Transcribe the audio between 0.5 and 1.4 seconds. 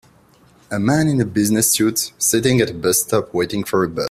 A man in a